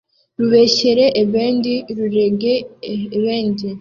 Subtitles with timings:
[0.39, 2.53] rubeshyere ebendi, rurege
[3.17, 3.67] ebendi